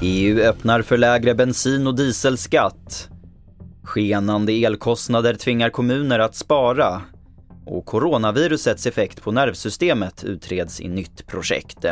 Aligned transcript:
EU 0.00 0.40
öppnar 0.40 0.82
för 0.82 0.96
lägre 0.96 1.34
bensin 1.34 1.86
och 1.86 1.94
dieselskatt. 1.94 3.08
Skenande 3.82 4.52
elkostnader 4.52 5.34
tvingar 5.34 5.70
kommuner 5.70 6.18
att 6.18 6.34
spara. 6.34 7.02
Och 7.66 7.86
coronavirusets 7.86 8.86
effekt 8.86 9.22
på 9.22 9.32
nervsystemet 9.32 10.24
utreds 10.24 10.80
i 10.80 10.88
nytt 10.88 11.26
projekt. 11.26 11.84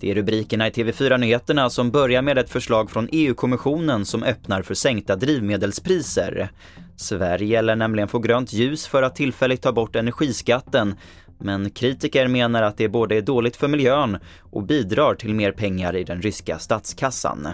Det 0.00 0.10
är 0.10 0.14
rubrikerna 0.14 0.68
i 0.68 0.70
TV4-nyheterna 0.70 1.70
som 1.70 1.90
börjar 1.90 2.22
med 2.22 2.38
ett 2.38 2.50
förslag 2.50 2.90
från 2.90 3.08
EU-kommissionen 3.12 4.04
som 4.04 4.22
öppnar 4.22 4.62
för 4.62 4.74
sänkta 4.74 5.16
drivmedelspriser. 5.16 6.50
Sverige 6.96 7.62
lär 7.62 7.76
nämligen 7.76 8.08
få 8.08 8.18
grönt 8.18 8.52
ljus 8.52 8.86
för 8.86 9.02
att 9.02 9.16
tillfälligt 9.16 9.62
ta 9.62 9.72
bort 9.72 9.96
energiskatten 9.96 10.94
men 11.38 11.70
kritiker 11.70 12.28
menar 12.28 12.62
att 12.62 12.76
det 12.76 12.88
både 12.88 13.16
är 13.16 13.22
dåligt 13.22 13.56
för 13.56 13.68
miljön 13.68 14.18
och 14.40 14.62
bidrar 14.62 15.14
till 15.14 15.34
mer 15.34 15.52
pengar 15.52 15.96
i 15.96 16.04
den 16.04 16.22
ryska 16.22 16.58
statskassan. 16.58 17.48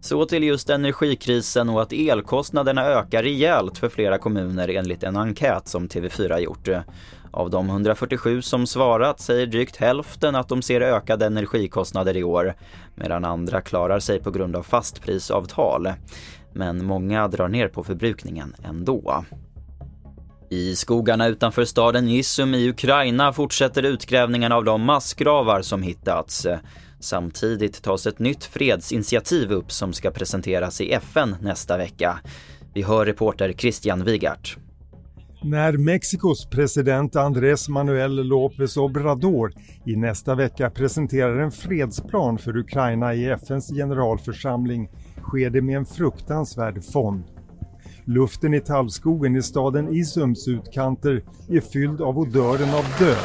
Så 0.00 0.24
till 0.24 0.42
just 0.42 0.70
energikrisen 0.70 1.68
och 1.68 1.82
att 1.82 1.92
elkostnaderna 1.92 2.84
ökar 2.84 3.22
rejält 3.22 3.78
för 3.78 3.88
flera 3.88 4.18
kommuner 4.18 4.68
enligt 4.68 5.02
en 5.02 5.16
enkät 5.16 5.68
som 5.68 5.88
TV4 5.88 6.38
gjort. 6.38 6.68
Av 7.30 7.50
de 7.50 7.68
147 7.68 8.42
som 8.42 8.66
svarat 8.66 9.20
säger 9.20 9.46
drygt 9.46 9.76
hälften 9.76 10.34
att 10.34 10.48
de 10.48 10.62
ser 10.62 10.80
ökade 10.80 11.26
energikostnader 11.26 12.16
i 12.16 12.24
år, 12.24 12.54
medan 12.94 13.24
andra 13.24 13.60
klarar 13.60 13.98
sig 14.00 14.20
på 14.20 14.30
grund 14.30 14.56
av 14.56 14.62
fastprisavtal. 14.62 15.88
Men 16.52 16.84
många 16.84 17.28
drar 17.28 17.48
ner 17.48 17.68
på 17.68 17.84
förbrukningen 17.84 18.54
ändå. 18.64 19.24
I 20.50 20.76
skogarna 20.76 21.26
utanför 21.26 21.64
staden 21.64 22.08
Izum 22.08 22.54
i 22.54 22.68
Ukraina 22.68 23.32
fortsätter 23.32 23.82
utgrävningarna 23.82 24.56
av 24.56 24.64
de 24.64 24.82
massgravar 24.82 25.62
som 25.62 25.82
hittats. 25.82 26.46
Samtidigt 27.00 27.82
tas 27.82 28.06
ett 28.06 28.18
nytt 28.18 28.44
fredsinitiativ 28.44 29.52
upp 29.52 29.72
som 29.72 29.92
ska 29.92 30.10
presenteras 30.10 30.80
i 30.80 30.92
FN 30.92 31.36
nästa 31.40 31.76
vecka. 31.76 32.18
Vi 32.74 32.82
hör 32.82 33.06
reporter 33.06 33.52
Christian 33.52 34.04
Wigart. 34.04 34.56
När 35.42 35.72
Mexikos 35.72 36.46
president 36.46 37.16
Andrés 37.16 37.68
Manuel 37.68 38.22
López 38.22 38.78
Obrador 38.78 39.52
i 39.86 39.96
nästa 39.96 40.34
vecka 40.34 40.70
presenterar 40.70 41.38
en 41.38 41.50
fredsplan 41.50 42.38
för 42.38 42.56
Ukraina 42.56 43.14
i 43.14 43.26
FNs 43.26 43.68
generalförsamling 43.68 44.88
sker 45.22 45.50
det 45.50 45.62
med 45.62 45.76
en 45.76 45.86
fruktansvärd 45.86 46.84
fond. 46.92 47.24
Luften 48.08 48.54
i 48.54 48.60
tallskogen 48.60 49.36
i 49.36 49.42
staden 49.42 49.94
Isums 49.94 50.48
utkanter 50.48 51.22
är 51.48 51.60
fylld 51.60 52.00
av 52.00 52.18
odören 52.18 52.74
av 52.74 52.84
död. 52.98 53.16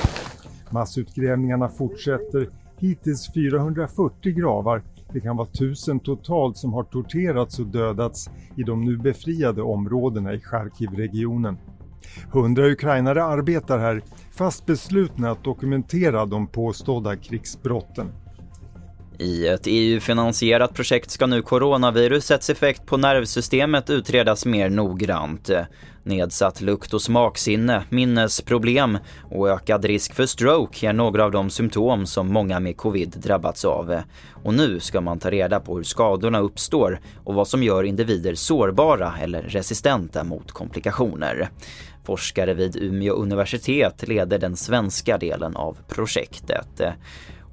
Massutgrävningarna 0.72 1.70
fortsätter, 1.70 2.50
hittills 2.80 3.34
440 3.34 4.34
gravar, 4.34 4.84
det 5.14 5.20
kan 5.20 5.38
vara 5.38 5.48
tusen 5.48 6.00
totalt 6.00 6.58
som 6.58 6.74
har 6.74 6.84
torterats 6.84 7.60
och 7.60 7.68
dödats 7.68 8.30
i 8.58 8.64
de 8.64 8.86
nu 8.86 8.98
befriade 8.98 9.62
områdena 9.62 10.34
i 10.34 10.40
Charkivregionen. 10.40 11.58
Hundra 12.32 12.68
ukrainare 12.68 13.24
arbetar 13.24 13.80
här, 13.80 14.04
fast 14.32 14.66
beslutna 14.66 15.32
att 15.32 15.44
dokumentera 15.44 16.26
de 16.26 16.48
påstådda 16.48 17.16
krigsbrotten. 17.16 18.08
I 19.24 19.48
ett 19.48 19.62
EU-finansierat 19.66 20.74
projekt 20.74 21.12
ska 21.12 21.26
nu 21.26 21.42
coronavirusets 21.42 22.50
effekt 22.50 22.86
på 22.86 22.98
nervsystemet 22.98 23.90
utredas 23.90 24.46
mer 24.46 24.70
noggrant. 24.70 25.50
Nedsatt 26.04 26.62
lukt 26.62 26.94
och 26.94 27.02
smaksinne, 27.02 27.84
minnesproblem 27.90 28.98
och 29.32 29.50
ökad 29.50 29.86
risk 29.86 30.14
för 30.14 30.26
stroke 30.26 30.88
är 30.88 30.94
några 30.94 31.24
av 31.24 31.32
de 31.32 31.50
symptom 31.50 32.06
som 32.06 32.28
många 32.28 32.60
med 32.60 32.78
covid 32.78 33.10
drabbats 33.10 33.66
av. 33.66 34.02
Och 34.44 34.54
nu 34.54 34.80
ska 34.80 35.02
man 35.02 35.20
ta 35.20 35.32
reda 35.32 35.60
på 35.60 35.76
hur 35.76 35.84
skadorna 35.84 36.40
uppstår 36.40 37.00
och 37.24 37.34
vad 37.34 37.48
som 37.48 37.64
gör 37.64 37.84
individer 37.84 38.36
sårbara 38.36 39.14
eller 39.22 39.42
resistenta 39.42 40.24
mot 40.24 40.52
komplikationer. 40.52 41.50
Forskare 42.06 42.54
vid 42.54 42.76
Umeå 42.76 43.14
universitet 43.14 44.08
leder 44.08 44.40
den 44.40 44.56
svenska 44.56 45.18
delen 45.18 45.56
av 45.56 45.78
projektet. 45.88 46.82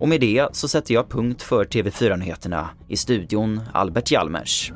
Och 0.01 0.09
med 0.09 0.21
det 0.21 0.49
så 0.53 0.69
sätter 0.69 0.95
jag 0.95 1.09
punkt 1.09 1.43
för 1.43 1.65
TV4-nyheterna. 1.65 2.69
I 2.89 2.97
studion 2.97 3.61
Albert 3.73 4.11
Hjalmers. 4.11 4.73